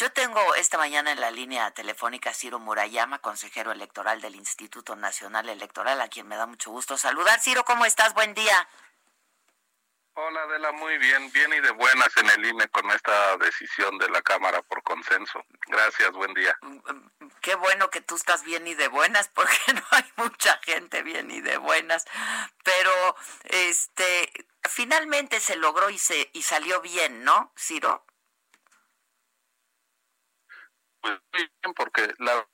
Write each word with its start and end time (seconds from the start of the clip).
Yo 0.00 0.10
tengo 0.10 0.54
esta 0.54 0.78
mañana 0.78 1.12
en 1.12 1.20
la 1.20 1.30
línea 1.30 1.72
telefónica 1.72 2.32
Ciro 2.32 2.58
Murayama, 2.58 3.18
consejero 3.18 3.70
electoral 3.70 4.22
del 4.22 4.34
Instituto 4.34 4.96
Nacional 4.96 5.50
Electoral, 5.50 6.00
a 6.00 6.08
quien 6.08 6.26
me 6.26 6.36
da 6.36 6.46
mucho 6.46 6.70
gusto 6.70 6.96
saludar. 6.96 7.38
Ciro, 7.38 7.66
¿cómo 7.66 7.84
estás? 7.84 8.14
Buen 8.14 8.32
día. 8.32 8.66
Hola 10.14 10.42
Adela, 10.44 10.72
muy 10.72 10.96
bien, 10.96 11.30
bien 11.32 11.52
y 11.52 11.60
de 11.60 11.72
buenas 11.72 12.16
en 12.16 12.30
el 12.30 12.46
INE 12.46 12.66
con 12.68 12.90
esta 12.92 13.36
decisión 13.36 13.98
de 13.98 14.08
la 14.08 14.22
Cámara 14.22 14.62
por 14.62 14.82
consenso. 14.82 15.44
Gracias, 15.66 16.10
buen 16.12 16.32
día. 16.32 16.58
Qué 17.42 17.54
bueno 17.56 17.90
que 17.90 18.00
tú 18.00 18.16
estás 18.16 18.42
bien 18.42 18.66
y 18.66 18.74
de 18.74 18.88
buenas, 18.88 19.28
porque 19.34 19.58
no 19.74 19.82
hay 19.90 20.10
mucha 20.16 20.58
gente 20.62 21.02
bien 21.02 21.30
y 21.30 21.42
de 21.42 21.58
buenas, 21.58 22.06
pero 22.64 23.16
este 23.44 24.32
finalmente 24.66 25.40
se 25.40 25.56
logró 25.56 25.90
y 25.90 25.98
se 25.98 26.30
y 26.32 26.40
salió 26.40 26.80
bien, 26.80 27.22
¿no, 27.22 27.52
Ciro? 27.54 28.06
Pues 31.00 31.18
muy 31.32 31.50
bien, 31.62 31.74
porque 31.74 32.14
la 32.18 32.46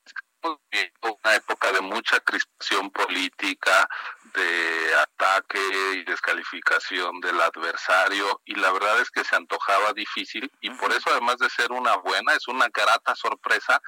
una 0.43 1.35
época 1.35 1.71
de 1.71 1.81
mucha 1.81 2.19
crispación 2.19 2.89
política, 2.91 3.89
de 4.33 4.95
ataque 4.95 5.59
y 5.95 6.03
descalificación 6.03 7.19
del 7.21 7.39
adversario 7.41 8.41
y 8.45 8.55
la 8.55 8.71
verdad 8.71 8.99
es 9.01 9.09
que 9.09 9.23
se 9.23 9.35
antojaba 9.35 9.93
difícil 9.93 10.51
y 10.61 10.69
por 10.71 10.91
eso 10.91 11.09
además 11.09 11.37
de 11.37 11.49
ser 11.49 11.71
una 11.71 11.95
buena, 11.97 12.33
es 12.33 12.47
una 12.47 12.67
grata 12.67 13.15
sorpresa 13.15 13.81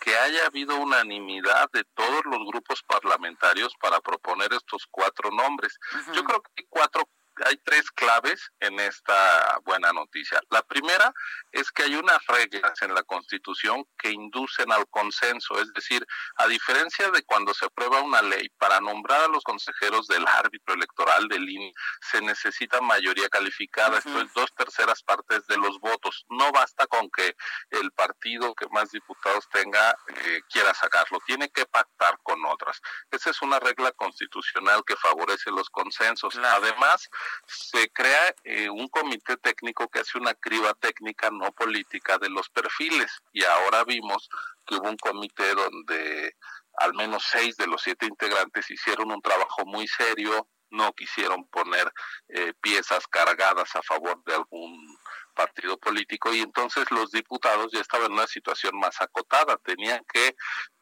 que 0.00 0.16
haya 0.16 0.46
habido 0.46 0.76
unanimidad 0.76 1.70
de 1.72 1.84
todos 1.94 2.22
los 2.26 2.40
grupos 2.46 2.82
parlamentarios 2.82 3.72
para 3.80 4.00
proponer 4.00 4.52
estos 4.52 4.86
cuatro 4.90 5.30
nombres. 5.30 5.78
Yo 6.12 6.22
creo 6.24 6.42
que 6.42 6.50
hay 6.58 6.66
cuatro 6.68 7.08
hay 7.46 7.56
tres 7.64 7.90
claves 7.90 8.50
en 8.60 8.78
esta 8.80 9.58
buena 9.64 9.92
noticia. 9.92 10.40
La 10.50 10.62
primera 10.62 11.12
es 11.52 11.70
que 11.70 11.84
hay 11.84 11.94
unas 11.96 12.24
reglas 12.26 12.80
en 12.82 12.94
la 12.94 13.02
Constitución 13.02 13.84
que 13.98 14.10
inducen 14.10 14.70
al 14.72 14.88
consenso, 14.88 15.60
es 15.60 15.72
decir, 15.72 16.06
a 16.36 16.46
diferencia 16.46 17.10
de 17.10 17.22
cuando 17.24 17.54
se 17.54 17.66
aprueba 17.66 18.00
una 18.00 18.22
ley 18.22 18.48
para 18.58 18.80
nombrar 18.80 19.22
a 19.22 19.28
los 19.28 19.42
consejeros 19.42 20.06
del 20.06 20.26
árbitro 20.26 20.74
electoral 20.74 21.28
del 21.28 21.48
INE, 21.48 21.72
se 22.00 22.20
necesita 22.20 22.80
mayoría 22.80 23.28
calificada, 23.28 23.98
esto 23.98 24.20
es 24.20 24.32
dos 24.34 24.52
terceras 24.56 25.02
partes 25.02 25.46
de 25.46 25.56
los 25.56 25.78
votos. 25.80 26.24
No 26.28 26.50
basta 26.52 26.86
con 26.86 27.10
que 27.10 27.36
el 27.70 27.90
partido 27.92 28.54
que 28.54 28.66
más 28.70 28.90
diputados 28.90 29.48
tenga 29.50 29.96
eh, 30.08 30.40
quiera 30.50 30.74
sacarlo, 30.74 31.18
tiene 31.26 31.50
que 31.50 31.66
pactar 31.66 32.18
con 32.22 32.44
otras. 32.46 32.80
Esa 33.10 33.30
es 33.30 33.42
una 33.42 33.58
regla 33.58 33.92
constitucional 33.92 34.82
que 34.86 34.96
favorece 34.96 35.50
los 35.50 35.68
consensos. 35.70 36.36
Además, 36.36 37.08
se 37.46 37.88
crea 37.90 38.34
eh, 38.44 38.68
un 38.70 38.88
comité 38.88 39.36
técnico 39.36 39.88
que 39.88 40.00
hace 40.00 40.18
una 40.18 40.34
criba 40.34 40.74
técnica 40.74 41.30
no 41.30 41.52
política 41.52 42.18
de 42.18 42.28
los 42.30 42.48
perfiles. 42.48 43.10
Y 43.32 43.44
ahora 43.44 43.84
vimos 43.84 44.28
que 44.66 44.76
hubo 44.76 44.88
un 44.88 44.96
comité 44.96 45.54
donde 45.54 46.36
al 46.76 46.94
menos 46.94 47.24
seis 47.30 47.56
de 47.56 47.66
los 47.66 47.82
siete 47.82 48.06
integrantes 48.06 48.70
hicieron 48.70 49.10
un 49.12 49.22
trabajo 49.22 49.64
muy 49.64 49.86
serio, 49.86 50.48
no 50.70 50.92
quisieron 50.92 51.46
poner 51.48 51.90
eh, 52.28 52.52
piezas 52.60 53.06
cargadas 53.06 53.74
a 53.76 53.82
favor 53.82 54.22
de 54.24 54.34
algún 54.34 54.93
partido 55.34 55.76
político 55.78 56.32
y 56.32 56.40
entonces 56.40 56.90
los 56.90 57.10
diputados 57.10 57.70
ya 57.72 57.80
estaban 57.80 58.06
en 58.06 58.12
una 58.14 58.26
situación 58.26 58.78
más 58.78 59.00
acotada, 59.00 59.56
tenían 59.58 60.02
que 60.12 60.34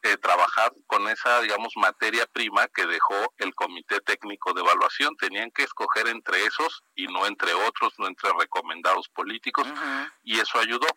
eh, 0.03 0.17
trabajar 0.17 0.73
con 0.87 1.07
esa, 1.09 1.41
digamos, 1.41 1.73
materia 1.75 2.25
prima 2.27 2.67
que 2.67 2.85
dejó 2.85 3.33
el 3.37 3.53
Comité 3.55 3.99
Técnico 4.01 4.53
de 4.53 4.61
Evaluación, 4.61 5.15
tenían 5.17 5.51
que 5.51 5.63
escoger 5.63 6.07
entre 6.07 6.45
esos 6.45 6.83
y 6.95 7.07
no 7.07 7.25
entre 7.25 7.53
otros, 7.53 7.93
no 7.97 8.07
entre 8.07 8.31
recomendados 8.39 9.09
políticos 9.09 9.67
y 10.23 10.39
eso 10.39 10.59
ayudó. 10.59 10.87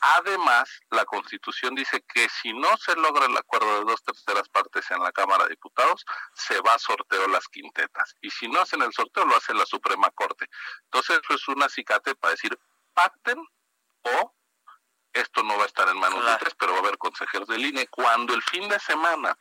Además, 0.00 0.80
la 0.90 1.04
Constitución 1.04 1.74
dice 1.74 2.02
que 2.14 2.26
si 2.30 2.54
no 2.54 2.74
se 2.78 2.96
logra 2.96 3.26
el 3.26 3.36
acuerdo 3.36 3.78
de 3.78 3.84
dos 3.84 4.02
terceras 4.02 4.48
partes 4.48 4.90
en 4.90 5.02
la 5.02 5.12
Cámara 5.12 5.44
de 5.44 5.50
Diputados, 5.50 6.06
se 6.32 6.58
va 6.62 6.72
a 6.72 6.78
sorteo 6.78 7.28
las 7.28 7.46
quintetas. 7.48 8.14
Y 8.22 8.30
si 8.30 8.48
no 8.48 8.60
hacen 8.60 8.80
el 8.80 8.94
sorteo, 8.94 9.26
lo 9.26 9.36
hace 9.36 9.52
la 9.52 9.66
Suprema 9.66 10.10
Corte. 10.12 10.46
Entonces, 10.84 11.20
eso 11.22 11.34
es 11.34 11.48
un 11.48 11.62
acicate 11.62 12.14
para 12.14 12.32
decir, 12.32 12.58
pacten 13.00 13.38
o 14.02 14.34
esto 15.12 15.42
no 15.42 15.56
va 15.58 15.64
a 15.64 15.66
estar 15.66 15.88
en 15.88 15.98
manos 15.98 16.24
de 16.24 16.36
tres, 16.36 16.54
pero 16.56 16.72
va 16.72 16.78
a 16.78 16.82
haber 16.82 16.98
consejeros 16.98 17.48
del 17.48 17.64
INE. 17.64 17.88
Cuando 17.88 18.32
el 18.32 18.42
fin 18.42 18.68
de 18.68 18.78
semana 18.78 19.36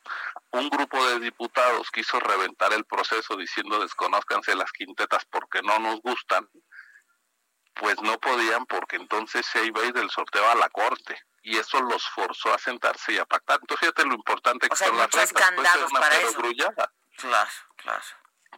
un 0.51 0.69
grupo 0.69 1.05
de 1.07 1.19
diputados 1.19 1.91
quiso 1.91 2.19
reventar 2.19 2.73
el 2.73 2.85
proceso 2.85 3.35
diciendo 3.35 3.79
desconozcanse 3.79 4.55
las 4.55 4.71
quintetas 4.71 5.25
porque 5.25 5.61
no 5.61 5.77
nos 5.77 6.01
gustan, 6.01 6.49
pues 7.75 8.01
no 8.01 8.19
podían 8.19 8.65
porque 8.65 8.95
entonces 8.95 9.45
se 9.45 9.63
iba 9.65 9.81
a 9.81 9.85
ir 9.85 9.93
del 9.93 10.09
sorteo 10.09 10.49
a 10.49 10.55
la 10.55 10.69
corte 10.69 11.21
y 11.43 11.57
eso 11.57 11.79
los 11.81 12.07
forzó 12.09 12.53
a 12.53 12.57
sentarse 12.57 13.13
y 13.13 13.17
a 13.19 13.25
pactar. 13.25 13.59
Entonces 13.61 13.81
fíjate 13.81 14.05
lo 14.05 14.15
importante 14.15 14.67
que 14.67 14.75
son 14.75 14.97
las 14.97 15.11
reglas. 15.11 15.33
Pues 15.55 15.91
para 15.91 16.17
eso. 16.17 16.41
Claro, 17.17 17.51
claro. 17.75 18.03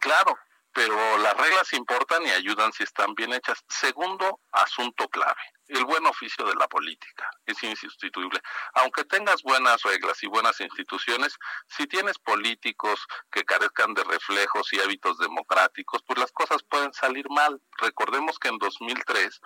Claro, 0.00 0.38
pero 0.72 1.18
las 1.18 1.36
reglas 1.36 1.72
importan 1.72 2.24
y 2.26 2.30
ayudan 2.30 2.72
si 2.72 2.82
están 2.82 3.14
bien 3.14 3.32
hechas. 3.32 3.62
Segundo 3.68 4.40
asunto 4.52 5.08
clave, 5.08 5.40
el 5.68 5.84
buen 5.84 6.06
oficio 6.06 6.44
de 6.46 6.54
la 6.54 6.68
política 6.68 7.30
es 7.46 7.62
insustituible. 7.62 8.40
Aunque 8.74 9.04
tengas 9.04 9.42
buenas 9.42 9.82
reglas 9.82 10.22
y 10.22 10.26
buenas 10.26 10.60
instituciones, 10.60 11.36
si 11.68 11.86
tienes 11.86 12.18
políticos 12.18 13.06
que 13.30 13.44
carezcan 13.44 13.94
de 13.94 14.04
reflejos 14.04 14.72
y 14.72 14.80
hábitos 14.80 15.18
democráticos, 15.18 16.02
pues 16.06 16.18
las 16.18 16.32
cosas 16.32 16.62
pueden 16.62 16.92
salir 16.92 17.28
mal. 17.30 17.60
Recordemos 17.78 18.38
que 18.38 18.48
en 18.48 18.58
2003 18.58 19.40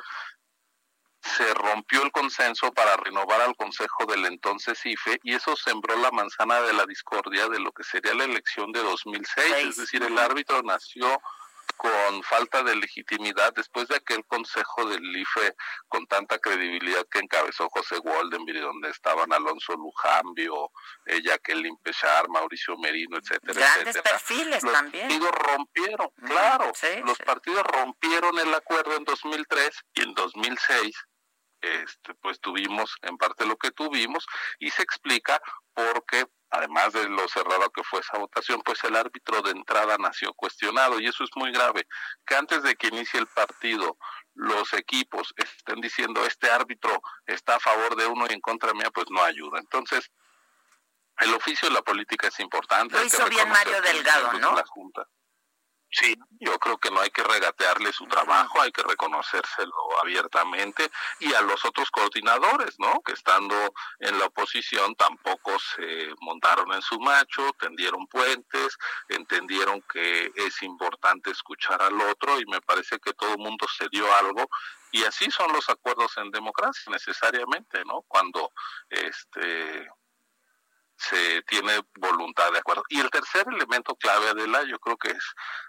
se 1.37 1.53
rompió 1.55 2.03
el 2.03 2.13
consenso 2.13 2.73
para 2.73 2.97
renovar 2.97 3.41
al 3.43 3.57
Consejo 3.57 4.07
del 4.07 4.25
entonces 4.25 4.79
IFE 4.85 5.21
y 5.23 5.35
eso 5.35 5.55
sembró 5.57 5.97
la 5.97 6.11
manzana 6.11 6.61
de 6.63 6.73
la 6.73 6.87
discordia 6.87 7.49
de 7.49 7.61
lo 7.61 7.73
que 7.73 7.85
sería 7.85 8.15
la 8.15 8.25
elección 8.25 8.73
de 8.73 8.83
2006, 8.83 9.53
es 9.69 9.77
decir, 9.77 10.03
el 10.03 10.19
árbitro 10.19 10.63
nació 10.63 11.21
con 11.77 12.23
falta 12.23 12.63
de 12.63 12.75
legitimidad 12.77 13.53
después 13.55 13.89
de 13.89 13.97
aquel 13.97 14.25
consejo 14.25 14.87
del 14.87 15.05
IFE 15.15 15.55
con 15.89 16.07
tanta 16.07 16.39
credibilidad 16.39 17.05
que 17.11 17.19
encabezó 17.19 17.69
José 17.69 17.99
Goldenberg, 17.99 18.61
donde 18.61 18.89
estaban 18.89 19.31
Alonso 19.33 19.75
Lujambio, 19.75 20.71
eh, 21.05 21.21
Jacqueline 21.23 21.77
Pechar, 21.83 22.29
Mauricio 22.29 22.79
Merino, 22.79 23.19
etcétera, 23.19 23.53
Grandes 23.53 23.97
etcétera. 23.97 24.13
perfiles 24.13 24.63
los 24.63 24.73
también. 24.73 25.09
partidos 25.09 25.35
rompieron, 25.35 26.11
claro, 26.25 26.73
los 27.05 27.19
partidos 27.19 27.63
rompieron 27.65 28.39
el 28.39 28.55
acuerdo 28.55 28.97
en 28.97 29.05
2003 29.05 29.71
y 29.95 30.03
en 30.03 30.15
2006 30.15 30.97
este, 31.83 32.15
pues 32.15 32.41
tuvimos 32.41 32.97
en 33.03 33.17
parte 33.17 33.47
lo 33.47 33.57
que 33.57 33.71
tuvimos 33.71 34.27
y 34.59 34.71
se 34.71 34.83
explica 34.83 35.41
porque 35.75 36.27
además 36.51 36.93
de 36.93 37.09
lo 37.09 37.29
cerrado 37.29 37.71
que 37.71 37.83
fue 37.83 38.01
esa 38.01 38.19
votación, 38.19 38.63
pues 38.65 38.83
el 38.85 38.97
árbitro 38.97 39.43
de 39.43 39.51
entrada 39.51 39.97
nació 39.99 40.33
cuestionado 40.35 40.99
y 41.01 41.07
eso 41.07 41.25
es 41.25 41.31
muy 41.35 41.53
grave, 41.53 41.87
que 42.27 42.37
antes 42.37 42.63
de 42.63 42.77
que 42.77 42.89
inicie 42.89 43.21
el 43.21 43.27
partido 43.27 43.99
los 44.35 44.73
equipos 44.75 45.33
estén 45.37 45.81
diciendo 45.81 46.25
este 46.25 46.51
árbitro 46.51 47.03
está 47.27 47.57
a 47.57 47.61
favor 47.61 47.97
de 47.97 48.07
uno 48.07 48.27
y 48.29 48.35
en 48.35 48.41
contra 48.41 48.73
mía, 48.75 48.91
pues 48.93 49.07
no 49.11 49.23
ayuda. 49.23 49.59
Entonces, 49.59 50.11
el 51.19 51.33
oficio 51.35 51.69
de 51.69 51.75
la 51.75 51.83
política 51.83 52.29
es 52.29 52.39
importante. 52.41 52.97
Lo 52.97 53.05
hizo 53.05 53.27
bien 53.29 53.49
Mario 53.49 53.81
Delgado, 53.81 54.33
¿no? 54.35 54.55
La 54.55 54.65
Junta. 54.67 55.09
Sí, 55.91 56.15
yo 56.41 56.59
creo 56.59 56.79
que 56.79 56.91
no 56.91 57.01
hay 57.01 57.11
que 57.11 57.23
regatearle 57.23 57.93
su 57.93 58.07
trabajo, 58.07 58.61
hay 58.61 58.73
que 58.73 58.83
reconocérselo 58.83 59.73
abiertamente 60.03 60.91
y 61.21 61.33
a 61.33 61.41
los 61.43 61.65
otros 61.65 61.91
coordinadores, 61.91 62.79
¿no? 62.79 63.01
Que 63.03 63.13
estando 63.13 63.55
en 64.01 64.19
la 64.19 64.27
oposición 64.27 64.95
tampoco 64.97 65.59
se 65.59 66.13
montaron 66.21 66.73
en 66.73 66.83
su 66.83 66.99
macho, 66.99 67.53
tendieron 67.59 68.07
puentes, 68.09 68.77
entendieron 69.09 69.81
que 69.83 70.33
es 70.35 70.63
importante 70.63 71.31
escuchar 71.31 71.81
al 71.81 72.01
otro 72.01 72.41
y 72.41 72.47
me 72.47 72.61
parece 72.61 72.99
que 72.99 73.15
todo 73.15 73.33
el 73.33 73.39
mundo 73.39 73.67
se 73.79 73.89
dio 73.89 74.13
algo 74.17 74.49
y 74.91 75.05
así 75.05 75.31
son 75.31 75.53
los 75.53 75.69
acuerdos 75.69 76.17
en 76.17 76.31
democracia 76.31 76.91
necesariamente, 76.93 77.85
¿no? 77.85 78.03
Cuando 78.09 78.53
este 78.91 79.89
se 80.97 81.43
tiene 81.43 81.81
voluntad 81.99 82.51
de 82.53 82.59
acuerdo. 82.59 82.83
Y 82.89 83.01
el 83.01 83.11
tercer 83.11 83.47
elemento 83.49 83.95
clave, 83.97 84.31
Adela, 84.31 84.63
yo 84.65 84.79
creo 84.79 84.97
que 84.97 85.11
es 85.11 85.25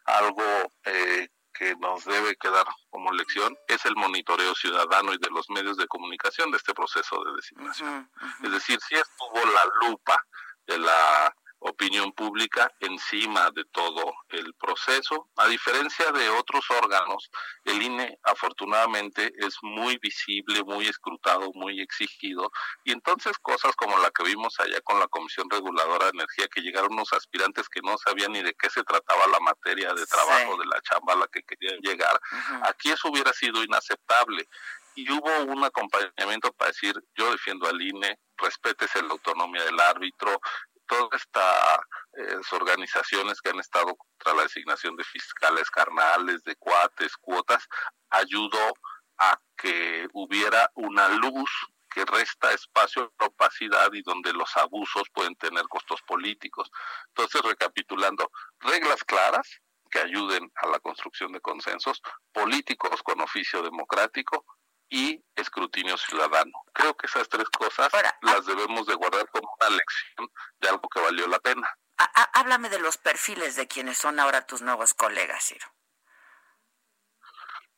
algo 0.05 0.43
eh, 0.85 1.27
que 1.57 1.75
nos 1.77 2.05
debe 2.05 2.35
quedar 2.35 2.65
como 2.89 3.11
lección 3.11 3.57
es 3.67 3.83
el 3.85 3.95
monitoreo 3.95 4.53
ciudadano 4.53 5.13
y 5.13 5.17
de 5.17 5.29
los 5.31 5.49
medios 5.49 5.77
de 5.77 5.87
comunicación 5.87 6.51
de 6.51 6.57
este 6.57 6.73
proceso 6.73 7.23
de 7.23 7.35
designación. 7.35 8.11
Es 8.43 8.51
decir, 8.51 8.79
si 8.87 8.95
estuvo 8.95 9.43
la 9.53 9.87
lupa 9.87 10.23
de 10.67 10.77
la 10.77 11.35
opinión 11.69 12.11
pública 12.11 12.71
encima 12.79 13.49
de 13.51 13.63
todo 13.65 14.13
el 14.29 14.53
proceso. 14.55 15.29
A 15.37 15.47
diferencia 15.47 16.11
de 16.11 16.29
otros 16.29 16.65
órganos, 16.69 17.29
el 17.63 17.81
INE 17.81 18.19
afortunadamente 18.23 19.33
es 19.37 19.55
muy 19.61 19.97
visible, 19.97 20.63
muy 20.63 20.87
escrutado, 20.87 21.51
muy 21.53 21.81
exigido. 21.81 22.51
Y 22.83 22.91
entonces 22.91 23.37
cosas 23.39 23.75
como 23.75 23.97
la 23.99 24.11
que 24.11 24.23
vimos 24.23 24.59
allá 24.59 24.81
con 24.81 24.99
la 24.99 25.07
Comisión 25.07 25.49
Reguladora 25.49 26.05
de 26.05 26.11
Energía, 26.11 26.47
que 26.47 26.61
llegaron 26.61 26.93
unos 26.93 27.13
aspirantes 27.13 27.69
que 27.69 27.81
no 27.81 27.97
sabían 27.97 28.31
ni 28.31 28.41
de 28.41 28.53
qué 28.53 28.69
se 28.69 28.83
trataba 28.83 29.27
la 29.27 29.39
materia 29.39 29.93
de 29.93 30.05
trabajo 30.05 30.57
de 30.57 30.65
la 30.65 30.81
chamba 30.81 31.13
a 31.13 31.17
la 31.17 31.27
que 31.27 31.43
querían 31.43 31.79
llegar, 31.81 32.19
aquí 32.63 32.89
eso 32.89 33.09
hubiera 33.09 33.33
sido 33.33 33.63
inaceptable. 33.63 34.47
Y 34.95 35.11
hubo 35.11 35.43
un 35.43 35.63
acompañamiento 35.63 36.51
para 36.53 36.71
decir 36.71 36.95
yo 37.15 37.31
defiendo 37.31 37.67
al 37.67 37.79
INE, 37.79 38.17
respétese 38.35 39.03
la 39.03 39.09
autonomía 39.09 39.63
del 39.63 39.79
árbitro, 39.79 40.39
todas 40.87 41.21
estas 41.21 41.79
eh, 42.17 42.39
organizaciones 42.51 43.41
que 43.41 43.49
han 43.49 43.59
estado 43.59 43.95
contra 43.95 44.33
la 44.33 44.43
designación 44.43 44.95
de 44.95 45.03
fiscales 45.03 45.69
carnales, 45.69 46.43
de 46.43 46.55
cuates, 46.55 47.15
cuotas, 47.17 47.67
ayudó 48.09 48.73
a 49.17 49.39
que 49.55 50.07
hubiera 50.13 50.69
una 50.75 51.09
luz 51.09 51.49
que 51.89 52.05
resta 52.05 52.51
espacio 52.51 53.11
a 53.17 53.25
opacidad 53.25 53.91
y 53.93 54.01
donde 54.03 54.33
los 54.33 54.55
abusos 54.57 55.09
pueden 55.13 55.35
tener 55.35 55.67
costos 55.67 56.01
políticos. 56.03 56.69
Entonces, 57.07 57.41
recapitulando, 57.41 58.31
reglas 58.59 59.03
claras 59.03 59.47
que 59.89 59.99
ayuden 59.99 60.51
a 60.55 60.67
la 60.67 60.79
construcción 60.79 61.31
de 61.31 61.41
consensos, 61.41 62.01
políticos 62.31 63.01
con 63.03 63.21
oficio 63.21 63.63
democrático, 63.63 64.45
y 64.89 65.23
escrutinio 65.35 65.97
ciudadano. 65.97 66.51
Creo 66.73 66.95
que 66.95 67.07
esas 67.07 67.27
tres 67.29 67.49
cosas 67.49 67.89
las 68.21 68.45
debemos 68.45 68.87
de 68.87 68.95
guardar 68.95 69.27
como 69.29 69.49
una 69.59 69.69
lección 69.69 70.29
de 70.59 70.69
algo 70.69 70.87
que 70.89 70.99
valió 70.99 71.27
la 71.27 71.39
pena. 71.39 71.69
háblame 72.33 72.69
de 72.69 72.79
los 72.79 72.97
perfiles 72.97 73.55
de 73.55 73.67
quienes 73.67 73.97
son 73.97 74.19
ahora 74.19 74.45
tus 74.45 74.61
nuevos 74.61 74.93
colegas, 74.93 75.45
Ciro. 75.45 75.67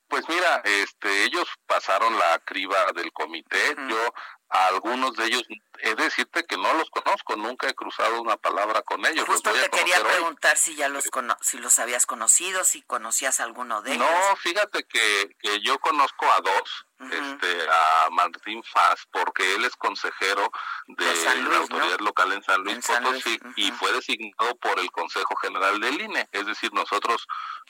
Pues 0.08 0.28
mira, 0.28 0.62
este, 0.64 1.24
ellos 1.24 1.48
pasaron 1.68 2.18
la 2.18 2.40
criba 2.40 2.92
del 2.96 3.12
comité. 3.14 3.76
Yo 3.88 4.14
a 4.50 4.68
algunos 4.68 5.16
de 5.16 5.26
ellos 5.26 5.44
he 5.82 5.96
de 5.96 6.04
decirte 6.04 6.46
que 6.46 6.58
no 6.58 6.74
los 6.74 6.90
conozco, 6.90 7.36
nunca 7.36 7.68
he 7.68 7.74
cruzado 7.74 8.22
una 8.22 8.38
palabra 8.38 8.82
con 8.82 9.06
ellos. 9.06 9.26
Justo 9.26 9.52
te 9.52 9.70
quería 9.70 10.04
preguntar 10.04 10.58
si 10.58 10.76
ya 10.76 10.90
los 10.90 11.06
si 11.42 11.58
los 11.58 11.80
habías 11.80 12.06
conocido, 12.06 12.64
si 12.64 12.82
conocías 12.82 13.40
alguno 13.40 13.82
de 13.82 13.94
ellos. 13.94 14.06
No, 14.08 14.36
fíjate 14.38 14.84
que, 14.84 15.36
que 15.40 15.60
yo 15.62 15.80
conozco 15.80 16.26
a 16.26 16.42
dos 16.42 16.86
este, 17.00 17.70
a 17.70 18.10
Martín 18.12 18.62
Faz, 18.64 19.06
porque 19.12 19.56
él 19.56 19.64
es 19.64 19.76
consejero 19.78 20.52
de, 20.88 21.06
la 21.50 21.58
autoridad 21.58 22.00
local 22.00 22.34
en 22.34 22.44
San 22.44 22.62
Luis 22.62 22.86
Potosí 22.86 23.40
y 23.56 23.72
fue 23.72 23.94
designado 23.94 24.56
por 24.58 24.78
el 24.80 24.92
Consejo 24.92 25.34
General 25.38 25.80
del 25.80 26.02
INE. 26.02 26.28
Es 26.34 26.46
decir, 26.46 26.74
nosotros, 26.74 27.26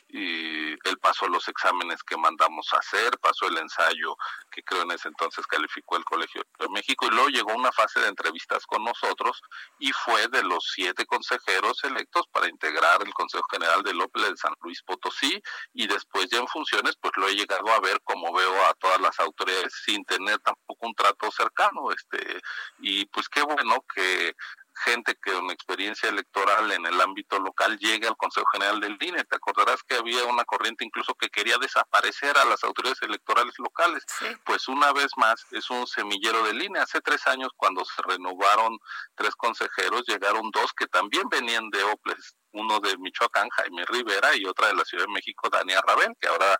y 0.07 0.71
él 0.71 0.97
pasó 0.99 1.27
los 1.27 1.47
exámenes 1.47 2.01
que 2.03 2.17
mandamos 2.17 2.73
a 2.73 2.77
hacer, 2.77 3.19
pasó 3.19 3.47
el 3.47 3.57
ensayo 3.59 4.17
que 4.51 4.63
creo 4.63 4.81
en 4.81 4.91
ese 4.91 5.09
entonces 5.09 5.45
calificó 5.45 5.97
el 5.97 6.05
Colegio 6.05 6.41
de 6.57 6.69
México 6.69 7.05
y 7.05 7.11
luego 7.11 7.29
llegó 7.29 7.53
una 7.53 7.71
fase 7.71 7.98
de 7.99 8.07
entrevistas 8.07 8.65
con 8.65 8.83
nosotros 8.83 9.41
y 9.79 9.91
fue 9.91 10.27
de 10.27 10.43
los 10.43 10.71
siete 10.73 11.05
consejeros 11.05 11.83
electos 11.83 12.25
para 12.31 12.47
integrar 12.49 13.01
el 13.03 13.13
Consejo 13.13 13.45
General 13.51 13.83
del 13.83 13.97
López 13.97 14.23
de 14.23 14.37
San 14.37 14.53
Luis 14.61 14.81
Potosí 14.83 15.41
y 15.73 15.87
después 15.87 16.27
ya 16.29 16.39
en 16.39 16.47
funciones 16.47 16.95
pues 16.99 17.13
lo 17.17 17.27
he 17.27 17.35
llegado 17.35 17.69
a 17.71 17.79
ver 17.79 17.99
como 18.03 18.33
veo 18.33 18.65
a 18.65 18.73
todas 18.75 18.99
las 19.01 19.19
autoridades 19.19 19.73
sin 19.85 20.03
tener 20.05 20.39
tampoco 20.39 20.87
un 20.87 20.93
trato 20.93 21.31
cercano, 21.31 21.91
este, 21.91 22.39
y 22.79 23.05
pues 23.07 23.27
qué 23.29 23.41
bueno 23.41 23.83
que 23.93 24.33
gente 24.79 25.15
que 25.21 25.31
con 25.31 25.49
experiencia 25.51 26.09
electoral 26.09 26.71
en 26.71 26.85
el 26.85 26.99
ámbito 27.01 27.39
local 27.39 27.77
llegue 27.77 28.07
al 28.07 28.17
Consejo 28.17 28.45
General 28.53 28.79
del 28.79 28.97
INE. 28.99 29.23
Te 29.25 29.35
acordarás 29.35 29.83
que 29.83 29.95
había 29.95 30.25
una 30.25 30.43
corriente 30.45 30.85
incluso 30.85 31.13
que 31.15 31.29
quería 31.29 31.57
desaparecer 31.57 32.37
a 32.37 32.45
las 32.45 32.63
autoridades 32.63 33.01
electorales 33.01 33.53
locales. 33.57 34.03
Pues 34.45 34.67
una 34.67 34.91
vez 34.93 35.11
más 35.17 35.45
es 35.51 35.69
un 35.69 35.87
semillero 35.87 36.43
del 36.43 36.61
INE. 36.61 36.79
Hace 36.79 37.01
tres 37.01 37.25
años 37.27 37.49
cuando 37.55 37.83
se 37.85 38.01
renovaron 38.01 38.77
tres 39.15 39.35
consejeros, 39.35 40.03
llegaron 40.07 40.49
dos 40.51 40.73
que 40.73 40.87
también 40.87 41.27
venían 41.29 41.69
de 41.69 41.83
OPLES, 41.83 42.35
uno 42.53 42.79
de 42.79 42.97
Michoacán, 42.97 43.49
Jaime 43.49 43.85
Rivera, 43.85 44.35
y 44.35 44.45
otra 44.45 44.67
de 44.67 44.75
la 44.75 44.85
Ciudad 44.85 45.05
de 45.05 45.13
México, 45.13 45.49
Dania 45.49 45.81
Rabel, 45.81 46.15
que 46.19 46.27
ahora 46.27 46.59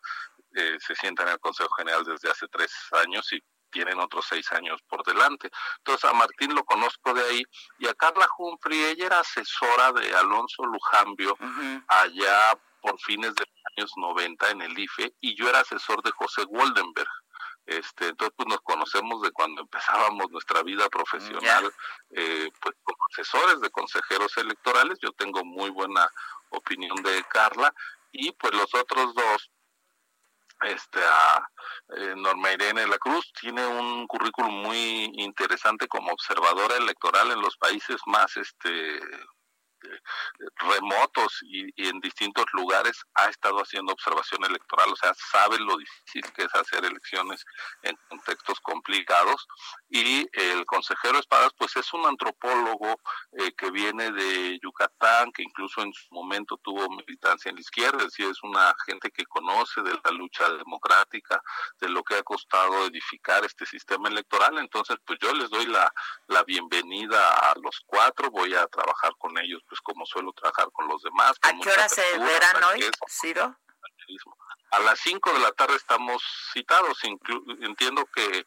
eh, 0.56 0.77
se 0.80 0.95
sienta 0.95 1.24
en 1.24 1.30
el 1.30 1.39
Consejo 1.39 1.69
General 1.75 2.04
desde 2.04 2.30
hace 2.30 2.48
tres 2.48 2.72
años 2.92 3.31
y 3.33 3.42
tienen 3.69 4.00
otros 4.00 4.25
seis 4.27 4.51
años 4.51 4.80
por 4.88 5.04
delante. 5.04 5.50
Entonces 5.77 6.10
a 6.10 6.13
Martín 6.13 6.54
lo 6.54 6.63
conozco 6.63 7.13
de 7.13 7.24
ahí 7.24 7.44
y 7.77 7.88
a 7.88 7.94
Carla 7.94 8.27
Humphrey, 8.38 8.83
ella 8.83 9.07
era 9.07 9.19
asesora 9.19 9.92
de 9.94 10.16
Alonso 10.16 10.66
Lujambio 10.66 11.38
allá 11.88 12.60
por 12.81 13.00
fines 13.00 13.33
de 13.36 13.45
los 13.45 13.63
años 13.77 13.92
90 13.98 14.50
en 14.51 14.62
el 14.62 14.80
IFE 14.80 15.13
y 15.19 15.36
yo 15.36 15.50
era 15.50 15.60
asesor 15.60 16.01
de 16.04 16.12
José 16.12 16.45
Woldenberg. 16.45 17.10
Este, 17.66 18.07
entonces 18.07 18.33
pues 18.36 18.48
nos 18.50 18.62
conocemos 18.62 19.21
de 19.21 19.31
cuando 19.31 19.62
empezábamos 19.62 20.31
nuestra 20.31 20.63
vida 20.63 20.89
profesional, 20.89 21.72
eh, 22.10 22.50
pues 22.60 22.75
como 22.81 22.98
asesores 23.12 23.62
de 23.62 23.69
consejeros 23.69 24.36
electorales, 24.38 24.98
yo 25.00 25.12
tengo 25.12 25.45
muy 25.45 25.69
buena 25.69 26.10
opinión 26.50 26.95
de 27.04 27.24
Carla 27.30 27.72
y 28.12 28.31
pues 28.31 28.54
los 28.54 28.74
otros 28.74 29.13
dos 29.13 29.51
este 30.62 31.00
a 31.00 31.48
eh, 31.98 32.14
Norma 32.16 32.52
Irene 32.52 32.88
La 32.88 32.98
Cruz. 32.98 33.32
Tiene 33.40 33.66
un 33.66 34.08
currículum 34.08 34.54
muy 34.62 35.12
interesante 35.16 35.88
como 35.88 36.12
observadora 36.12 36.78
electoral 36.78 37.32
en 37.32 37.42
los 37.42 37.58
países 37.58 37.98
más 38.06 38.36
este 38.38 39.00
remotos 40.58 41.40
y, 41.44 41.70
en 41.88 42.00
distintos 42.00 42.46
lugares 42.54 43.04
ha 43.16 43.30
estado 43.30 43.60
haciendo 43.60 43.94
observación 43.94 44.44
electoral, 44.44 44.92
o 44.92 44.96
sea, 44.96 45.14
sabe 45.14 45.58
lo 45.60 45.78
difícil 45.78 46.24
que 46.34 46.44
es 46.44 46.56
hacer 46.56 46.86
elecciones 46.86 47.44
en 47.84 47.98
contextos 48.10 48.60
complicados. 48.62 49.48
Y 49.90 50.28
el 50.34 50.66
consejero 50.66 51.20
Espadas, 51.20 51.52
pues 51.58 51.76
es 51.76 51.94
un 51.94 52.06
antropólogo 52.06 53.00
eh, 53.34 53.52
que 53.58 53.72
viene 53.72 54.12
de 54.12 54.60
Yucatán, 54.62 55.31
que 55.31 55.44
incluso 55.44 55.82
en 55.82 55.94
su 55.94 56.08
momento 56.12 56.58
tuvo 56.58 56.90
militancia 56.90 57.50
en 57.50 57.56
la 57.56 57.62
izquierda, 57.62 57.98
es 58.00 58.06
decir, 58.06 58.28
es 58.28 58.44
una 58.44 58.74
gente 58.86 59.12
que 59.12 59.25
conoce 59.25 59.82
de 59.82 60.00
la 60.04 60.12
lucha 60.12 60.50
democrática, 60.50 61.42
de 61.80 61.90
lo 61.90 62.04
que 62.04 62.16
ha 62.19 62.24
costado 62.24 62.86
edificar 62.86 63.44
este 63.44 63.66
sistema 63.66 64.10
electoral. 64.10 64.57
Entonces, 64.60 64.98
pues 65.06 65.19
yo 65.21 65.33
les 65.33 65.50
doy 65.50 65.65
la, 65.65 65.91
la 66.27 66.44
bienvenida 66.44 67.29
a 67.29 67.53
los 67.62 67.82
cuatro, 67.86 68.29
voy 68.29 68.53
a 68.55 68.65
trabajar 68.67 69.12
con 69.17 69.38
ellos 69.38 69.62
pues 69.67 69.82
como 69.82 70.05
suelo 70.05 70.32
trabajar 70.34 70.70
con 70.72 70.88
los 70.88 71.01
demás. 71.01 71.34
¿A 71.41 71.51
qué 71.60 71.70
hora 71.70 71.89
se 71.89 72.01
verán 72.17 72.63
hoy, 72.63 72.86
Ciro? 73.08 73.55
A 74.72 74.79
las 74.79 75.00
5 75.00 75.34
de 75.34 75.39
la 75.39 75.51
tarde 75.51 75.75
estamos 75.75 76.24
citados. 76.53 77.00
entiendo 77.62 78.05
que 78.13 78.46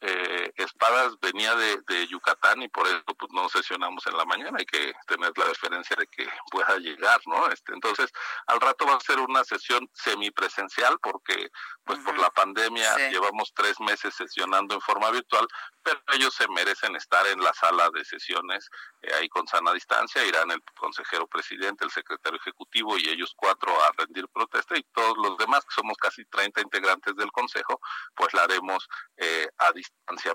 eh, 0.00 0.52
Espadas 0.56 1.18
venía 1.20 1.54
de, 1.54 1.80
de, 1.88 2.06
Yucatán 2.06 2.60
y 2.60 2.68
por 2.68 2.86
eso 2.86 3.02
pues 3.18 3.32
no 3.32 3.48
sesionamos 3.48 4.06
en 4.06 4.16
la 4.16 4.26
mañana, 4.26 4.58
hay 4.58 4.66
que 4.66 4.92
tener 5.06 5.32
la 5.36 5.46
deferencia 5.46 5.96
de 5.96 6.06
que 6.06 6.28
pueda 6.50 6.76
llegar, 6.76 7.18
¿no? 7.26 7.48
Este, 7.48 7.72
entonces, 7.72 8.12
al 8.46 8.60
rato 8.60 8.86
va 8.86 8.96
a 8.96 9.00
ser 9.00 9.18
una 9.20 9.42
sesión 9.44 9.88
semipresencial 9.94 10.98
porque 11.00 11.50
pues 11.84 11.98
por 12.00 12.18
la 12.18 12.30
pandemia 12.30 13.10
llevamos 13.10 13.52
tres 13.54 13.80
meses 13.80 14.14
sesionando 14.14 14.74
en 14.74 14.80
forma 14.80 15.10
virtual, 15.10 15.46
pero 15.82 16.00
ellos 16.12 16.34
se 16.34 16.48
merecen 16.48 16.94
estar 16.96 17.26
en 17.28 17.40
la 17.40 17.54
sala 17.54 17.88
de 17.90 18.04
sesiones 18.04 18.68
eh, 19.02 19.12
ahí 19.14 19.28
con 19.28 19.46
sana 19.46 19.72
distancia, 19.72 20.24
irán 20.24 20.50
el 20.50 20.62
consejero 20.78 21.26
presidente, 21.26 21.84
el 21.84 21.90
secretario 21.90 22.38
ejecutivo 22.38 22.98
y 22.98 23.08
ellos 23.08 23.32
cuatro 23.34 23.72
a 23.82 23.92
rendir 23.96 24.28
protesta 24.28 24.76
y 24.76 24.82
todos 24.92 25.16
los 25.16 25.38
demás, 25.38 25.64
que 25.64 25.74
somos 25.74 25.96
casi 25.96 26.24
30 26.26 26.60
integrantes 26.60 27.16
del 27.16 27.32
consejo, 27.32 27.80
pues 28.14 28.34
la 28.34 28.42
haremos 28.42 28.86
eh, 29.16 29.48
a 29.58 29.72
distancia 29.72 29.85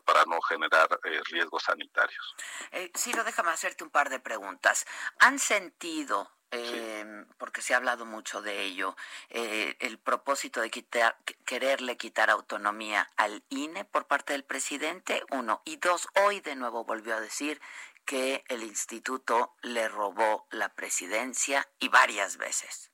para 0.06 0.26
no 0.26 0.42
generar 0.42 0.88
eh, 1.06 1.22
riesgos 1.26 1.64
sanitarios. 1.64 2.36
Eh, 2.72 2.92
Ciro, 2.96 3.24
déjame 3.24 3.52
hacerte 3.52 3.84
un 3.84 3.90
par 3.90 4.10
de 4.10 4.20
preguntas. 4.20 4.86
¿Han 5.20 5.40
sentido 5.40 6.30
eh, 6.54 7.26
porque 7.38 7.62
se 7.62 7.74
ha 7.74 7.78
hablado 7.78 8.06
mucho 8.06 8.42
de 8.42 8.64
ello, 8.64 8.98
eh, 9.30 9.78
el 9.80 9.98
propósito 9.98 10.60
de 10.60 10.70
quitar, 10.70 11.18
quererle 11.46 11.96
quitar 11.96 12.30
autonomía 12.30 13.10
al 13.16 13.42
INE 13.48 13.86
por 13.86 14.06
parte 14.06 14.34
del 14.34 14.44
presidente, 14.44 15.24
uno. 15.32 15.62
Y 15.64 15.78
dos, 15.78 16.10
hoy 16.26 16.42
de 16.42 16.58
nuevo 16.58 16.84
volvió 16.84 17.16
a 17.16 17.22
decir 17.22 17.62
que 18.04 18.44
el 18.50 18.64
instituto 18.64 19.56
le 19.62 19.88
robó 19.88 20.46
la 20.52 20.68
presidencia 20.76 21.70
y 21.80 21.88
varias 21.88 22.36
veces. 22.36 22.92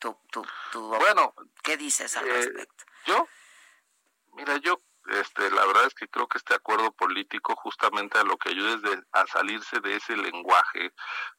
Tú, 0.00 0.18
tú, 0.32 0.44
tú, 0.72 0.88
bueno, 0.88 1.32
¿qué 1.62 1.76
dices 1.76 2.16
al 2.16 2.26
respecto? 2.26 2.84
Yo, 3.06 3.28
mira, 4.32 4.56
yo 4.56 4.80
este, 5.08 5.50
la 5.50 5.66
verdad 5.66 5.86
es 5.86 5.94
que 5.94 6.08
creo 6.08 6.26
que 6.28 6.38
este 6.38 6.54
acuerdo 6.54 6.92
político 6.92 7.54
justamente 7.56 8.18
a 8.18 8.24
lo 8.24 8.36
que 8.36 8.50
ayuda 8.50 8.74
es 8.74 8.98
a 9.12 9.26
salirse 9.26 9.80
de 9.80 9.96
ese 9.96 10.16
lenguaje, 10.16 10.92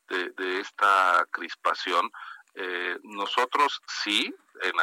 de, 0.07 0.59
esta 0.59 1.25
crispación, 1.31 2.11
Eh, 2.53 2.99
nosotros 3.03 3.81
sí, 3.87 4.33
en 4.61 4.73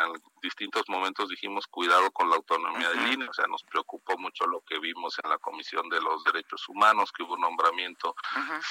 distintos 0.40 0.84
momentos 0.88 1.28
dijimos 1.28 1.66
cuidado 1.66 2.10
con 2.12 2.30
la 2.30 2.36
autonomía 2.36 2.88
del 2.88 3.12
INE, 3.12 3.28
o 3.28 3.32
sea, 3.34 3.46
nos 3.46 3.62
preocupó 3.62 4.16
mucho 4.16 4.46
lo 4.46 4.62
que 4.62 4.78
vimos 4.78 5.18
en 5.22 5.28
la 5.28 5.36
Comisión 5.36 5.86
de 5.90 6.00
los 6.00 6.24
Derechos 6.24 6.66
Humanos, 6.68 7.12
que 7.12 7.22
hubo 7.22 7.34
un 7.34 7.42
nombramiento 7.42 8.14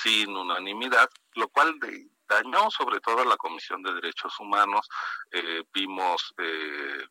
sin 0.01 0.35
unanimidad, 0.35 1.09
lo 1.35 1.47
cual 1.49 1.79
dañó 2.27 2.71
sobre 2.71 2.99
todo 2.99 3.21
a 3.21 3.25
la 3.25 3.37
Comisión 3.37 3.83
de 3.83 3.93
Derechos 3.93 4.39
Humanos. 4.39 4.89
Eh, 5.31 5.63
vimos 5.71 6.33
eh, 6.39 7.05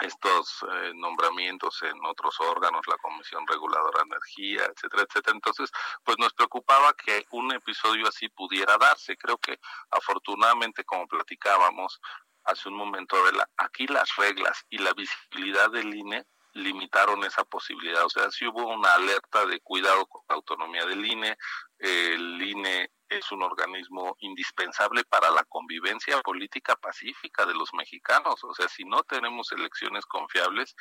estos 0.00 0.64
eh, 0.70 0.92
nombramientos 0.94 1.82
en 1.82 2.04
otros 2.04 2.38
órganos, 2.40 2.86
la 2.86 2.96
Comisión 2.98 3.46
Reguladora 3.46 4.00
de 4.00 4.06
Energía, 4.06 4.64
etcétera, 4.64 5.04
etcétera. 5.08 5.34
Entonces, 5.34 5.70
pues 6.04 6.18
nos 6.18 6.32
preocupaba 6.32 6.92
que 6.94 7.26
un 7.30 7.52
episodio 7.52 8.08
así 8.08 8.28
pudiera 8.28 8.76
darse. 8.78 9.16
Creo 9.16 9.38
que 9.38 9.58
afortunadamente, 9.90 10.84
como 10.84 11.06
platicábamos 11.06 12.00
hace 12.44 12.68
un 12.68 12.76
momento, 12.76 13.24
de 13.24 13.32
la, 13.32 13.48
aquí 13.56 13.86
las 13.86 14.16
reglas 14.16 14.64
y 14.70 14.78
la 14.78 14.92
visibilidad 14.94 15.70
del 15.70 15.94
INE 15.94 16.26
limitaron 16.54 17.24
esa 17.24 17.44
posibilidad. 17.44 18.04
O 18.04 18.10
sea, 18.10 18.30
si 18.30 18.46
hubo 18.46 18.66
una 18.66 18.94
alerta 18.94 19.46
de 19.46 19.60
cuidado 19.60 20.06
con 20.06 20.22
la 20.28 20.34
autonomía 20.34 20.84
del 20.86 21.04
INE, 21.04 21.36
el 21.78 22.42
INE 22.42 22.90
es 23.18 23.30
un 23.32 23.42
organismo 23.42 24.16
indispensable 24.20 25.04
para 25.04 25.30
la 25.30 25.44
convivencia 25.44 26.20
política 26.20 26.76
pacífica 26.76 27.46
de 27.46 27.54
los 27.54 27.72
mexicanos. 27.74 28.42
O 28.44 28.54
sea, 28.54 28.68
si 28.68 28.84
no 28.84 29.02
tenemos 29.02 29.52
elecciones 29.52 30.06
confiables, 30.06 30.74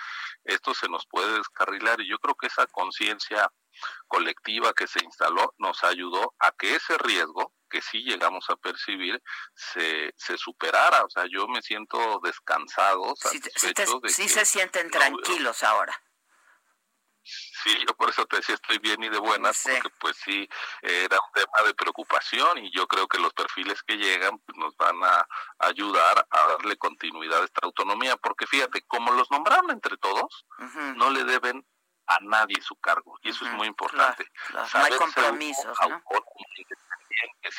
esto 0.44 0.74
se 0.74 0.88
nos 0.90 1.06
puede 1.08 1.38
descarrilar. 1.38 2.02
Y 2.02 2.10
yo 2.10 2.18
creo 2.20 2.36
que 2.36 2.48
esa 2.48 2.66
conciencia 2.68 3.52
colectiva 4.08 4.74
que 4.74 4.88
se 4.88 5.04
instaló 5.04 5.54
nos 5.58 5.84
ayudó 5.84 6.34
a 6.40 6.52
que 6.52 6.76
ese 6.76 6.98
riesgo 6.98 7.54
que 7.70 7.82
sí 7.82 8.04
llegamos 8.04 8.50
a 8.50 8.56
percibir 8.58 9.22
se, 9.56 10.14
se 10.18 10.38
superara. 10.38 11.04
O 11.06 11.10
sea, 11.10 11.26
yo 11.30 11.48
me 11.48 11.62
siento 11.62 12.20
descansado, 12.24 13.14
sí, 13.16 14.28
se 14.28 14.46
sienten 14.46 14.90
tranquilos 14.90 15.64
ahora. 15.64 15.94
Sí, 17.64 17.78
yo 17.88 17.96
por 17.96 18.10
eso 18.10 18.26
te 18.26 18.38
decía 18.38 18.56
estoy 18.56 18.80
bien 18.80 19.04
y 19.04 19.10
de 19.10 19.20
buenas, 19.20 19.64
porque 19.64 19.90
pues 20.00 20.18
sí, 20.18 20.48
era 20.82 21.18
un 21.20 21.32
tema 21.34 21.68
de 21.68 21.74
preocupación 21.74 22.58
y 22.58 22.72
yo 22.72 22.88
creo 22.88 23.08
que 23.08 23.20
los 23.20 23.34
perfiles 23.34 23.84
que 23.84 23.98
llegan 23.98 24.40
pues, 24.40 24.58
nos 24.58 24.76
van 24.78 25.04
a 25.04 25.28
ayudar 25.60 26.28
a 26.30 26.48
darle 26.48 26.78
continuidad 26.78 27.42
a 27.42 27.46
esta 27.46 27.62
autonomía, 27.64 28.18
porque 28.18 28.48
fíjate, 28.48 28.82
como 28.88 29.12
los 29.12 29.30
nombraron 29.30 29.70
entre 29.72 29.98
todos, 29.98 30.46
no 30.96 31.10
le 31.12 31.24
deben 31.24 31.66
a 32.08 32.18
nadie 32.22 32.62
su 32.62 32.76
cargo 32.78 33.18
y 33.22 33.30
eso 33.30 33.46
es 33.46 33.54
muy 33.54 33.68
importante. 33.68 34.26
no 34.54 34.84
hay 34.84 34.94
compromisos. 34.98 35.78
¿no? 35.88 36.02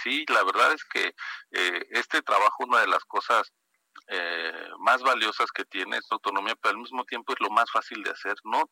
Sí, 0.02 0.24
la 0.28 0.42
verdad 0.42 0.72
es 0.72 0.84
que 0.84 1.14
eh, 1.52 1.86
este 1.90 2.22
trabajo, 2.22 2.64
una 2.64 2.80
de 2.80 2.88
las 2.88 3.04
cosas 3.04 3.52
eh, 4.08 4.68
más 4.78 5.02
valiosas 5.02 5.50
que 5.52 5.64
tiene 5.64 5.96
esta 5.96 6.14
autonomía, 6.14 6.56
pero 6.56 6.74
al 6.74 6.82
mismo 6.82 7.04
tiempo 7.04 7.32
es 7.32 7.40
lo 7.40 7.50
más 7.50 7.70
fácil 7.70 8.02
de 8.02 8.10
hacer. 8.10 8.34
No 8.44 8.68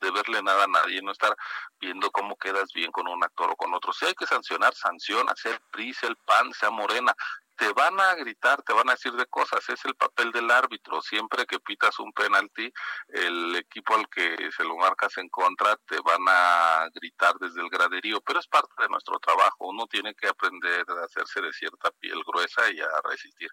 de 0.00 0.10
verle 0.10 0.42
nada 0.42 0.64
a 0.64 0.68
nadie, 0.68 1.02
no 1.02 1.12
estar 1.12 1.36
viendo 1.80 2.10
cómo 2.10 2.36
quedas 2.36 2.72
bien 2.72 2.90
con 2.92 3.08
un 3.08 3.22
actor 3.22 3.50
o 3.50 3.56
con 3.56 3.72
otro. 3.74 3.92
Si 3.92 4.06
hay 4.06 4.14
que 4.14 4.26
sancionar, 4.26 4.74
sanciona, 4.74 5.34
sea 5.36 5.52
el 5.52 5.60
PRI, 5.70 5.94
sea 5.94 6.08
el 6.08 6.16
PAN, 6.16 6.52
sea 6.52 6.70
Morena. 6.70 7.14
Te 7.56 7.70
van 7.74 8.00
a 8.00 8.14
gritar, 8.14 8.62
te 8.62 8.72
van 8.72 8.88
a 8.88 8.92
decir 8.92 9.12
de 9.12 9.26
cosas. 9.26 9.68
Es 9.68 9.84
el 9.84 9.94
papel 9.94 10.32
del 10.32 10.50
árbitro. 10.50 11.02
Siempre 11.02 11.44
que 11.44 11.60
pitas 11.60 11.98
un 11.98 12.10
penalti, 12.10 12.72
el 13.08 13.54
equipo 13.54 13.94
al 13.94 14.08
que 14.08 14.50
se 14.56 14.64
lo 14.64 14.78
marcas 14.78 15.18
en 15.18 15.28
contra 15.28 15.76
te 15.86 16.00
van 16.00 16.22
a 16.26 16.88
gritar 16.94 17.34
desde 17.38 17.60
el 17.60 17.68
graderío. 17.68 18.22
Pero 18.22 18.40
es 18.40 18.46
parte 18.46 18.72
de 18.78 18.88
nuestro 18.88 19.18
trabajo. 19.18 19.68
Uno 19.68 19.86
tiene 19.88 20.14
que 20.14 20.28
aprender 20.28 20.86
a 20.88 21.04
hacerse 21.04 21.42
de 21.42 21.52
cierta 21.52 21.90
piel 21.90 22.22
gruesa 22.26 22.70
y 22.70 22.80
a 22.80 22.88
resistir. 23.04 23.50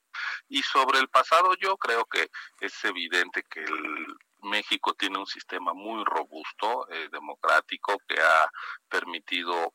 Y 0.47 0.63
sobre 0.63 0.99
el 0.99 1.09
pasado, 1.09 1.53
yo 1.59 1.75
creo 1.75 2.05
que 2.05 2.29
es 2.61 2.85
evidente 2.85 3.43
que 3.49 3.59
el 3.59 4.07
México 4.49 4.93
tiene 4.93 5.17
un 5.19 5.27
sistema 5.27 5.73
muy 5.73 6.03
robusto, 6.05 6.87
eh, 6.89 7.09
democrático, 7.11 7.97
que 8.07 8.21
ha 8.21 8.49
permitido 8.89 9.73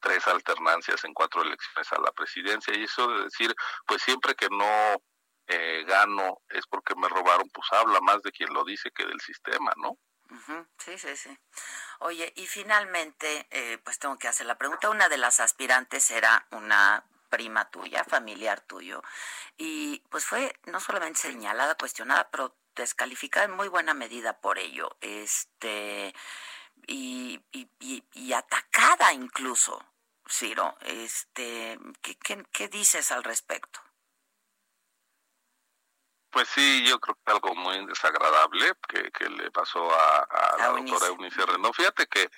tres 0.00 0.26
alternancias 0.26 1.04
en 1.04 1.14
cuatro 1.14 1.42
elecciones 1.42 1.92
a 1.92 2.00
la 2.00 2.12
presidencia 2.12 2.74
y 2.76 2.84
eso 2.84 3.06
de 3.08 3.24
decir, 3.24 3.54
pues 3.86 4.02
siempre 4.02 4.34
que 4.34 4.48
no 4.50 5.02
eh, 5.46 5.84
gano 5.86 6.42
es 6.48 6.66
porque 6.66 6.94
me 6.96 7.08
robaron, 7.08 7.48
pues 7.50 7.66
habla 7.72 8.00
más 8.00 8.22
de 8.22 8.32
quien 8.32 8.52
lo 8.52 8.64
dice 8.64 8.90
que 8.90 9.06
del 9.06 9.20
sistema, 9.20 9.72
¿no? 9.76 9.98
Sí, 10.78 10.96
sí, 10.98 11.14
sí. 11.16 11.38
Oye, 12.00 12.32
y 12.36 12.46
finalmente, 12.46 13.46
eh, 13.50 13.78
pues 13.84 13.98
tengo 13.98 14.18
que 14.18 14.28
hacer 14.28 14.46
la 14.46 14.56
pregunta. 14.56 14.88
Una 14.88 15.08
de 15.08 15.18
las 15.18 15.40
aspirantes 15.40 16.10
era 16.10 16.46
una 16.50 17.04
prima 17.28 17.70
tuya, 17.70 18.04
familiar 18.04 18.60
tuyo, 18.60 19.02
y 19.56 20.00
pues 20.10 20.24
fue 20.26 20.54
no 20.66 20.80
solamente 20.80 21.20
señalada, 21.20 21.76
cuestionada, 21.76 22.28
pero 22.30 22.54
descalificada 22.74 23.46
en 23.46 23.52
muy 23.52 23.68
buena 23.68 23.94
medida 23.94 24.40
por 24.40 24.58
ello, 24.58 24.96
este, 25.00 26.14
y, 26.86 27.40
y, 27.80 28.32
atacada 28.32 29.12
incluso, 29.12 29.84
Ciro, 30.28 30.76
este, 30.80 31.78
¿qué, 32.00 32.44
qué, 32.52 32.68
dices 32.68 33.12
al 33.12 33.22
respecto? 33.24 33.80
Pues 36.30 36.48
sí, 36.48 36.84
yo 36.86 36.98
creo 36.98 37.14
que 37.14 37.32
algo 37.32 37.54
muy 37.54 37.84
desagradable 37.86 38.72
que, 38.88 39.10
que 39.10 39.28
le 39.28 39.50
pasó 39.50 39.86
a, 39.94 40.56
la 40.58 40.68
doctora 40.68 41.08
Eunice 41.08 41.44
Renaud. 41.44 41.74
Fíjate 41.74 42.06
que 42.06 42.30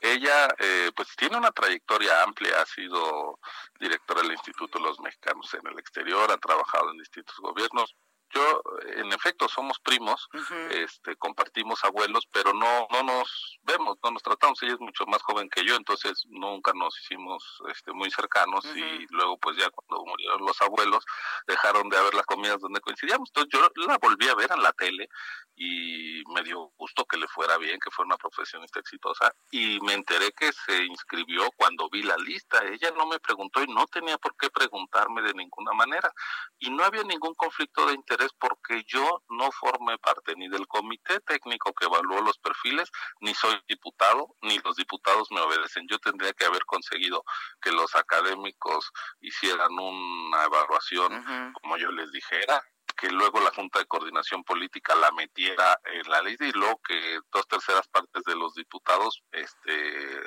ella 0.00 0.48
eh, 0.58 0.92
pues 0.94 1.08
tiene 1.16 1.36
una 1.36 1.50
trayectoria 1.50 2.22
amplia, 2.22 2.60
ha 2.60 2.66
sido 2.66 3.40
directora 3.80 4.22
del 4.22 4.32
Instituto 4.32 4.78
de 4.78 4.84
los 4.84 5.00
Mexicanos 5.00 5.52
en 5.54 5.66
el 5.66 5.78
Exterior, 5.78 6.30
ha 6.30 6.36
trabajado 6.36 6.90
en 6.90 6.98
distintos 6.98 7.36
gobiernos, 7.38 7.96
yo, 8.34 8.62
en 8.96 9.12
efecto, 9.12 9.48
somos 9.48 9.78
primos, 9.80 10.28
este, 10.70 11.16
compartimos 11.16 11.82
abuelos, 11.84 12.26
pero 12.30 12.52
no, 12.52 12.86
no 12.90 13.02
nos 13.02 13.58
vemos, 13.62 13.96
no 14.02 14.10
nos 14.10 14.22
tratamos. 14.22 14.62
Ella 14.62 14.74
es 14.74 14.80
mucho 14.80 15.06
más 15.06 15.22
joven 15.22 15.48
que 15.48 15.64
yo, 15.64 15.76
entonces 15.76 16.24
nunca 16.28 16.72
nos 16.74 16.98
hicimos 17.00 17.42
este, 17.70 17.92
muy 17.92 18.10
cercanos 18.10 18.64
y 18.74 19.06
luego, 19.10 19.38
pues 19.38 19.56
ya 19.56 19.70
cuando 19.70 20.04
murieron 20.04 20.40
los 20.44 20.60
abuelos, 20.60 21.04
dejaron 21.46 21.88
de 21.88 21.96
haber 21.96 22.14
las 22.14 22.26
comidas 22.26 22.60
donde 22.60 22.80
coincidíamos. 22.80 23.30
Entonces 23.30 23.50
yo 23.52 23.86
la 23.86 23.98
volví 23.98 24.28
a 24.28 24.34
ver 24.34 24.50
en 24.52 24.62
la 24.62 24.72
tele 24.72 25.08
y 25.56 26.22
me 26.34 26.42
dio 26.42 26.72
gusto 26.76 27.04
que 27.04 27.16
le 27.16 27.26
fuera 27.28 27.58
bien, 27.58 27.80
que 27.80 27.90
fuera 27.90 28.06
una 28.06 28.16
profesionista 28.16 28.78
exitosa 28.78 29.34
y 29.50 29.80
me 29.80 29.94
enteré 29.94 30.32
que 30.32 30.52
se 30.52 30.84
inscribió 30.84 31.50
cuando 31.56 31.88
vi 31.90 32.02
la 32.02 32.16
lista. 32.16 32.64
Ella 32.64 32.90
no 32.96 33.06
me 33.06 33.18
preguntó 33.18 33.62
y 33.62 33.66
no 33.66 33.86
tenía 33.86 34.18
por 34.18 34.36
qué 34.36 34.50
preguntarme 34.50 35.22
de 35.22 35.34
ninguna 35.34 35.72
manera 35.72 36.12
y 36.58 36.70
no 36.70 36.84
había 36.84 37.02
ningún 37.02 37.34
conflicto 37.34 37.86
de 37.86 37.94
interés 37.94 38.17
es 38.24 38.32
porque 38.38 38.84
yo 38.86 39.22
no 39.28 39.50
formé 39.52 39.98
parte 39.98 40.34
ni 40.36 40.48
del 40.48 40.66
comité 40.66 41.20
técnico 41.20 41.72
que 41.74 41.86
evaluó 41.86 42.20
los 42.20 42.38
perfiles, 42.38 42.90
ni 43.20 43.34
soy 43.34 43.60
diputado, 43.68 44.36
ni 44.42 44.58
los 44.58 44.76
diputados 44.76 45.28
me 45.30 45.40
obedecen. 45.40 45.86
Yo 45.88 45.98
tendría 45.98 46.32
que 46.32 46.44
haber 46.44 46.64
conseguido 46.64 47.24
que 47.60 47.72
los 47.72 47.94
académicos 47.94 48.90
hicieran 49.20 49.72
una 49.72 50.44
evaluación, 50.44 51.52
como 51.60 51.76
yo 51.76 51.90
les 51.90 52.10
dijera, 52.12 52.62
que 52.96 53.10
luego 53.10 53.40
la 53.40 53.52
Junta 53.52 53.78
de 53.78 53.86
Coordinación 53.86 54.42
Política 54.42 54.94
la 54.96 55.12
metiera 55.12 55.78
en 55.84 56.10
la 56.10 56.20
ley 56.20 56.36
y 56.40 56.52
luego 56.52 56.80
que 56.86 57.20
dos 57.32 57.46
terceras 57.46 57.86
partes 57.88 58.24
de 58.24 58.34
los 58.34 58.54
diputados 58.54 59.22
este 59.30 60.22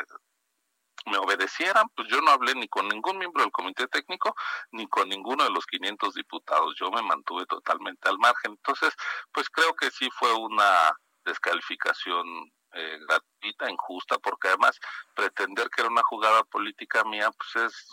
me 1.05 1.17
obedecieran, 1.17 1.87
pues 1.95 2.07
yo 2.09 2.21
no 2.21 2.31
hablé 2.31 2.55
ni 2.55 2.67
con 2.67 2.87
ningún 2.87 3.17
miembro 3.17 3.43
del 3.43 3.51
comité 3.51 3.87
técnico 3.87 4.35
ni 4.71 4.87
con 4.87 5.09
ninguno 5.09 5.43
de 5.43 5.49
los 5.49 5.65
500 5.65 6.13
diputados. 6.13 6.75
Yo 6.79 6.91
me 6.91 7.01
mantuve 7.01 7.45
totalmente 7.45 8.09
al 8.09 8.17
margen. 8.19 8.51
Entonces, 8.51 8.93
pues 9.31 9.49
creo 9.49 9.73
que 9.75 9.89
sí 9.91 10.09
fue 10.11 10.33
una 10.33 10.91
descalificación 11.23 12.51
eh, 12.73 12.99
gratuita, 13.07 13.69
injusta, 13.69 14.17
porque 14.19 14.47
además 14.47 14.79
pretender 15.15 15.69
que 15.69 15.81
era 15.81 15.89
una 15.89 16.03
jugada 16.03 16.43
política 16.45 17.03
mía, 17.03 17.29
pues 17.31 17.67
es 17.67 17.89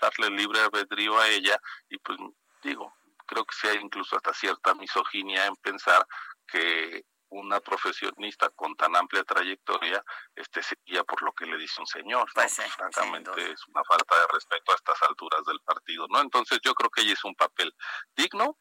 darle 0.00 0.30
libre 0.30 0.60
albedrío 0.60 1.18
a 1.18 1.28
ella 1.28 1.60
y 1.88 1.98
pues 1.98 2.18
digo, 2.62 2.92
creo 3.26 3.44
que 3.44 3.54
sí 3.54 3.68
hay 3.68 3.76
incluso 3.76 4.16
hasta 4.16 4.32
cierta 4.32 4.74
misoginia 4.74 5.46
en 5.46 5.56
pensar 5.56 6.06
que 6.46 7.04
una 7.30 7.60
profesionista 7.60 8.50
con 8.50 8.74
tan 8.76 8.94
amplia 8.96 9.24
trayectoria 9.24 10.04
este 10.34 10.62
seguía 10.62 11.04
por 11.04 11.22
lo 11.22 11.32
que 11.32 11.46
le 11.46 11.56
dice 11.58 11.80
un 11.80 11.86
señor 11.86 12.28
pues 12.34 12.56
francamente 12.76 13.52
es 13.52 13.66
una 13.68 13.82
falta 13.84 14.20
de 14.20 14.26
respeto 14.32 14.72
a 14.72 14.76
estas 14.76 15.02
alturas 15.02 15.44
del 15.44 15.60
partido 15.60 16.06
no 16.08 16.20
entonces 16.20 16.60
yo 16.62 16.74
creo 16.74 16.90
que 16.90 17.02
ella 17.02 17.14
es 17.14 17.24
un 17.24 17.34
papel 17.34 17.74
digno 18.16 18.58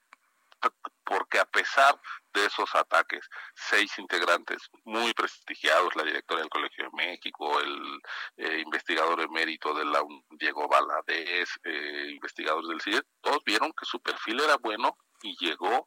porque 1.03 1.39
a 1.39 1.45
pesar 1.45 2.00
de 2.34 2.45
esos 2.45 2.74
ataques, 2.75 3.29
seis 3.55 3.98
integrantes 4.00 4.69
muy 4.84 5.13
prestigiados, 5.13 5.95
la 5.95 6.03
directora 6.03 6.41
del 6.41 6.50
Colegio 6.50 6.86
de 6.86 7.05
México, 7.05 7.60
el 7.60 8.01
eh, 8.38 8.60
investigador 8.60 9.22
emérito 9.22 9.74
de 9.74 9.86
la 9.86 10.01
Diego 10.31 10.67
Valadez, 10.67 11.50
eh, 11.63 12.10
investigadores 12.12 12.69
del 12.69 12.81
CIE, 12.81 13.01
todos 13.22 13.43
vieron 13.45 13.72
que 13.74 13.86
su 13.86 14.01
perfil 14.01 14.41
era 14.41 14.57
bueno 14.57 14.98
y 15.22 15.36
llegó 15.38 15.86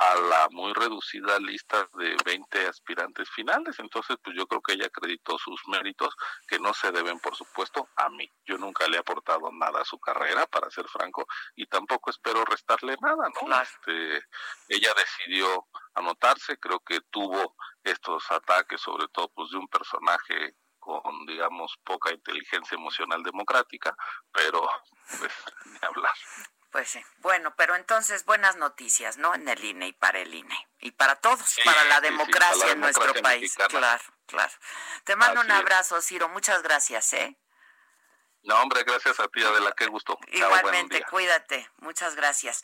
a 0.00 0.14
la 0.14 0.48
muy 0.50 0.72
reducida 0.72 1.38
lista 1.38 1.86
de 1.98 2.16
20 2.24 2.66
aspirantes 2.66 3.28
finales. 3.30 3.78
Entonces, 3.78 4.16
pues 4.22 4.34
yo 4.34 4.46
creo 4.46 4.62
que 4.62 4.72
ella 4.72 4.86
acreditó 4.86 5.36
sus 5.38 5.60
méritos 5.68 6.14
que 6.48 6.58
no 6.58 6.72
se 6.72 6.90
deben, 6.90 7.20
por 7.20 7.36
supuesto, 7.36 7.86
a 7.96 8.08
mí. 8.08 8.26
Yo 8.46 8.56
nunca 8.56 8.88
le 8.88 8.96
he 8.96 9.00
aportado 9.00 9.50
nada 9.52 9.82
a 9.82 9.84
su 9.84 9.98
carrera, 9.98 10.46
para 10.46 10.70
ser 10.70 10.88
franco, 10.88 11.26
y 11.54 11.66
tampoco 11.66 12.08
espero 12.08 12.46
restarle 12.46 12.96
nada, 13.02 13.28
¿no? 13.28 13.60
Este, 13.60 14.24
ella 14.68 14.94
decidió 14.96 15.66
anotarse, 15.94 16.58
creo 16.58 16.80
que 16.80 17.00
tuvo 17.10 17.56
estos 17.84 18.30
ataques, 18.30 18.80
sobre 18.80 19.06
todo 19.08 19.28
pues 19.34 19.50
de 19.50 19.58
un 19.58 19.68
personaje 19.68 20.56
con, 20.78 21.26
digamos, 21.26 21.76
poca 21.84 22.10
inteligencia 22.10 22.74
emocional 22.74 23.22
democrática, 23.22 23.94
pero 24.32 24.66
pues 25.18 25.32
ni 25.66 25.78
hablar. 25.86 26.14
Pues 26.70 26.88
sí. 26.88 27.00
Bueno, 27.18 27.52
pero 27.56 27.74
entonces 27.74 28.24
buenas 28.24 28.56
noticias, 28.56 29.18
¿no? 29.18 29.34
En 29.34 29.48
el 29.48 29.62
INE 29.64 29.88
y 29.88 29.92
para 29.92 30.20
el 30.20 30.32
INE. 30.32 30.68
Y 30.80 30.92
para 30.92 31.16
todos, 31.16 31.58
para 31.64 31.84
la 31.84 32.00
democracia 32.00 32.72
en 32.72 32.80
nuestro 32.80 33.12
país. 33.14 33.54
Claro, 33.54 34.02
claro. 34.26 34.52
Te 35.04 35.16
mando 35.16 35.40
un 35.40 35.50
abrazo, 35.50 36.00
Ciro. 36.00 36.28
Muchas 36.28 36.62
gracias, 36.62 37.12
¿eh? 37.14 37.36
No, 38.44 38.62
hombre, 38.62 38.84
gracias 38.84 39.18
a 39.18 39.26
ti, 39.28 39.42
Adela. 39.42 39.72
Qué 39.76 39.86
gusto. 39.86 40.16
Igualmente, 40.28 41.02
cuídate. 41.10 41.68
Muchas 41.78 42.14
gracias. 42.14 42.62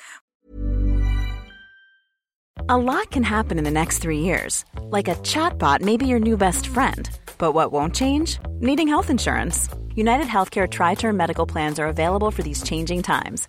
A 2.69 2.77
lot 2.77 3.11
can 3.11 3.23
happen 3.23 3.59
in 3.59 3.65
the 3.65 3.71
next 3.71 3.99
three 3.99 4.21
years. 4.21 4.65
Like 4.91 5.09
a 5.09 5.17
chatbot 5.17 5.83
may 5.83 5.97
be 5.97 6.07
your 6.07 6.21
new 6.21 6.37
best 6.37 6.69
friend. 6.69 7.11
But 7.39 7.53
what 7.53 7.73
won't 7.73 7.95
change? 7.95 8.39
Needing 8.61 8.89
health 8.89 9.11
insurance. 9.11 9.69
United 9.95 10.27
Healthcare 10.27 10.69
Tri 10.69 10.95
Term 10.95 11.17
Medical 11.17 11.47
Plans 11.47 11.79
are 11.79 11.89
available 11.89 12.31
for 12.31 12.43
these 12.43 12.63
changing 12.63 13.03
times 13.03 13.49